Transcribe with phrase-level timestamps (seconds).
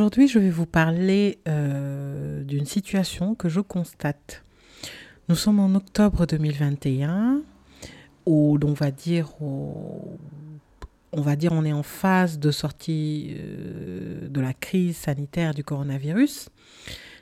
[0.00, 4.42] Aujourd'hui, je vais vous parler euh, d'une situation que je constate.
[5.28, 7.42] Nous sommes en octobre 2021,
[8.24, 10.16] où on va dire, on
[11.12, 16.48] va dire, on est en phase de sortie euh, de la crise sanitaire du coronavirus.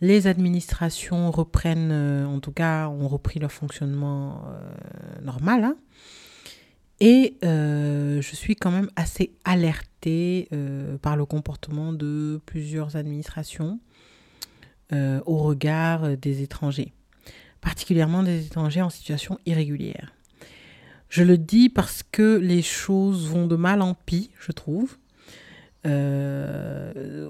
[0.00, 4.44] Les administrations reprennent, euh, en tout cas, ont repris leur fonctionnement
[5.24, 5.64] normal.
[5.64, 5.76] Hein.
[7.00, 13.80] Et euh, je suis quand même assez alertée euh, par le comportement de plusieurs administrations
[14.92, 16.92] euh, au regard des étrangers,
[17.62, 20.12] particulièrement des étrangers en situation irrégulière.
[21.08, 24.98] Je le dis parce que les choses vont de mal en pis, je trouve.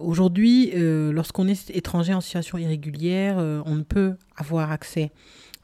[0.00, 5.12] Aujourd'hui, lorsqu'on est étranger en situation irrégulière, on ne peut avoir accès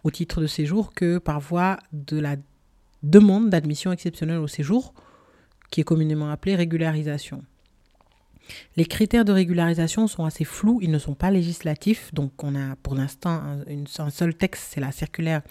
[0.03, 2.37] au titre de séjour que par voie de la
[3.11, 4.95] demande d'admission exceptionnelle au séjour,
[5.71, 7.43] qui est communément appelée régularisation.
[8.77, 12.77] Les critères de régularisation sont assez flous, ils ne sont pas législatifs, donc on a
[12.77, 15.43] pour l'instant un, seul texte, c'est la circulaire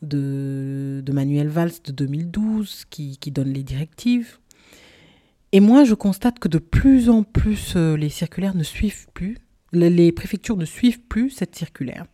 [0.00, 4.38] de, Manuel Valls de 2012 qui, qui, donne les directives.
[5.52, 9.36] Et moi, je constate que de plus en plus, euh, les circulaires ne suivent plus,
[9.72, 12.06] les préfectures ne suivent plus cette circulaire.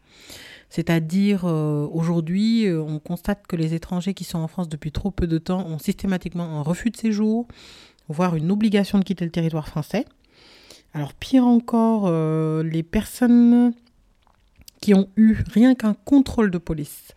[0.70, 5.10] C'est-à-dire, euh, aujourd'hui, euh, on constate que les étrangers qui sont en France depuis trop
[5.10, 7.48] peu de temps ont systématiquement un refus de séjour,
[8.08, 10.04] voire une obligation de quitter le territoire français.
[10.92, 13.72] Alors, pire encore, euh, les personnes
[14.80, 17.12] qui ont eu rien qu'un contrôle de police,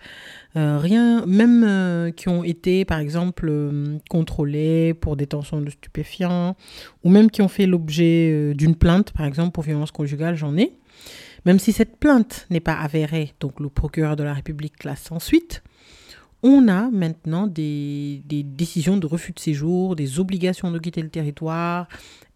[0.56, 3.53] rien, même qui ont été, par exemple,
[4.09, 6.56] contrôlés pour détention de stupéfiants,
[7.03, 10.73] ou même qui ont fait l'objet d'une plainte, par exemple, pour violence conjugale, j'en ai.
[11.46, 15.63] Même si cette plainte n'est pas avérée, donc le procureur de la République classe ensuite,
[16.44, 21.88] on a maintenant des, décisions de refus de séjour, des obligations de quitter le territoire,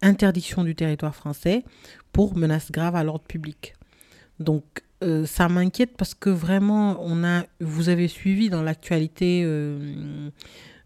[0.01, 1.63] interdiction du territoire français
[2.11, 3.73] pour menaces graves à l'ordre public.
[4.39, 4.63] Donc
[5.03, 10.29] euh, ça m'inquiète parce que vraiment, on a, vous avez suivi dans l'actualité euh,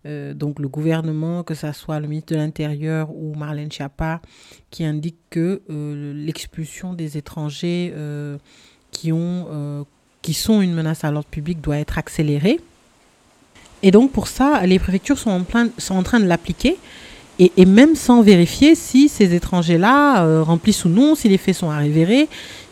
[0.05, 4.21] euh, donc le gouvernement, que ce soit le ministre de l'Intérieur ou Marlène Schiappa,
[4.71, 8.37] qui indique que euh, l'expulsion des étrangers euh,
[8.91, 9.85] qui, ont,
[10.21, 12.59] qui sont une menace à l'ordre public doit être accélérée.
[13.83, 16.77] Et donc pour ça, les préfectures sont en, plein, sont en train de l'appliquer.
[17.41, 22.27] Et, même sans vérifier si ces étrangers-là remplissent ou non, si les faits sont avérés,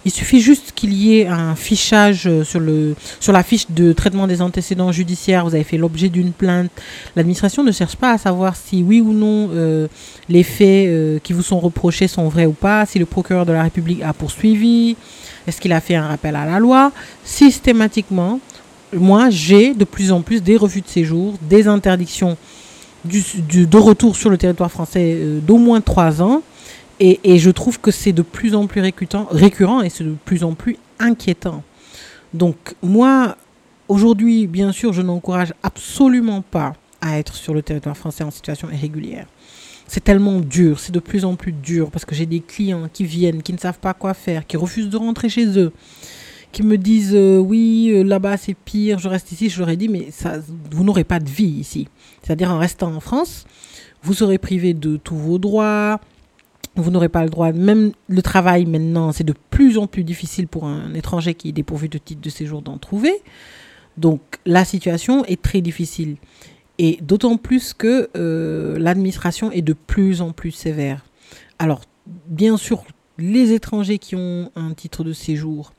[0.07, 4.25] il suffit juste qu'il y ait un fichage sur, le, sur la fiche de traitement
[4.25, 5.43] des antécédents judiciaires.
[5.43, 6.71] Vous avez fait l'objet d'une plainte.
[7.17, 9.89] L'administration ne cherche pas à savoir si oui ou non euh,
[10.29, 13.51] les faits euh, qui vous sont reprochés sont vrais ou pas, si le procureur de
[13.51, 14.95] la République a poursuivi,
[15.45, 16.93] est-ce qu'il a fait un rappel à la loi.
[17.25, 18.39] Systématiquement,
[18.93, 22.37] moi, j'ai de plus en plus des refus de séjour, des interdictions
[23.03, 26.43] de retour sur le territoire français euh, d'au moins trois ans
[26.99, 30.53] et, je trouve que c'est de plus en plus récurrent et c'est de plus en
[30.53, 31.63] plus inquiétant.
[32.33, 33.37] Donc moi,
[33.87, 38.69] aujourd'hui, bien sûr, je n'encourage absolument pas à être sur le territoire français en situation
[38.71, 39.27] irrégulière.
[39.87, 43.05] C'est tellement dur, c'est de plus en plus dur parce que j'ai des clients qui
[43.05, 45.71] viennent, qui ne savent pas quoi faire, qui refusent de rentrer chez eux,
[46.51, 49.49] qui me disent euh, oui, euh, là-bas c'est pire, je reste ici.
[49.49, 50.39] Je leur ai dit mais ça,
[50.71, 51.87] vous n'aurez pas de vie ici.
[52.21, 53.45] C'est-à-dire en restant en France,
[54.03, 56.01] vous serez privé de tous vos droits,
[56.81, 60.47] vous n'aurez pas le droit, même le travail maintenant, c'est de plus en plus difficile
[60.47, 63.13] pour un étranger qui est dépourvu de titre de séjour d'en trouver.
[63.97, 66.17] Donc la situation est très difficile.
[66.79, 71.03] Et d'autant plus que euh, l'administration est de plus en plus sévère.
[71.57, 71.81] Alors,
[72.27, 72.83] bien sûr,
[73.17, 75.73] les étrangers qui ont un titre de séjour,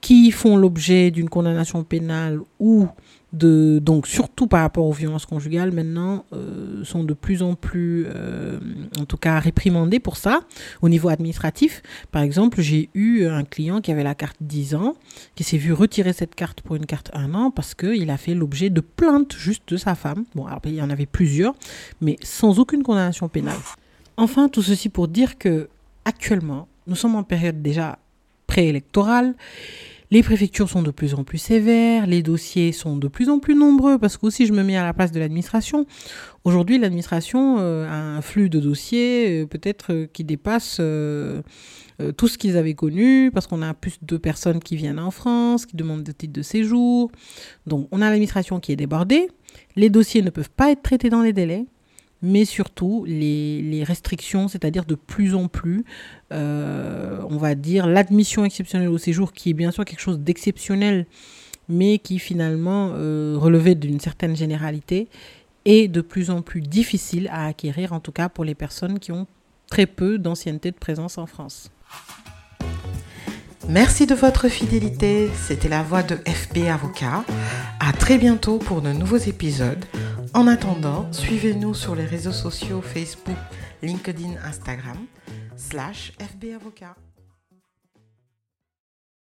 [0.00, 2.88] qui font l'objet d'une condamnation pénale ou
[3.32, 8.58] donc surtout par rapport aux violences conjugales maintenant euh, sont de plus en plus euh,
[8.98, 10.40] en tout cas réprimandés pour ça
[10.80, 11.82] au niveau administratif.
[12.10, 14.94] Par exemple j'ai eu un client qui avait la carte 10 ans
[15.34, 18.34] qui s'est vu retirer cette carte pour une carte 1 an parce qu'il a fait
[18.34, 20.24] l'objet de plaintes juste de sa femme.
[20.34, 21.54] Bon alors il y en avait plusieurs
[22.00, 23.58] mais sans aucune condamnation pénale.
[24.16, 25.68] Enfin tout ceci pour dire que
[26.06, 27.98] actuellement nous sommes en période déjà
[28.46, 29.34] préélectorale
[30.10, 33.54] Les préfectures sont de plus en plus sévères, les dossiers sont de plus en plus
[33.54, 35.84] nombreux, parce que aussi je me mets à la place de l'administration.
[36.44, 40.80] Aujourd'hui, l'administration euh, a un flux de dossiers euh, peut-être euh, qui dépasse
[42.16, 45.66] tout ce qu'ils avaient connu, parce qu'on a plus de personnes qui viennent en France,
[45.66, 47.10] qui demandent des titres de séjour.
[47.66, 49.28] Donc on a l'administration qui est débordée,
[49.76, 51.66] les dossiers ne peuvent pas être traités dans les délais
[52.20, 55.84] mais surtout les, restrictions, c'est-à-dire de plus en plus,
[57.28, 61.06] on va dire, l'admission exceptionnelle au séjour, qui est bien sûr quelque chose d'exceptionnel,
[61.68, 65.08] mais qui finalement euh, relevait d'une certaine généralité,
[65.64, 69.12] est de plus en plus difficile à acquérir, en tout cas pour les personnes qui
[69.12, 69.26] ont
[69.68, 71.70] très peu d'ancienneté de présence en France.
[73.68, 75.28] Merci de votre fidélité.
[75.34, 77.22] C'était la voix de FB Avocat.
[77.80, 79.84] À très bientôt pour de nouveaux épisodes.
[80.32, 83.36] En attendant, suivez-nous sur les réseaux sociaux Facebook,
[83.82, 84.98] LinkedIn, Instagram,
[85.56, 86.46] slash FB.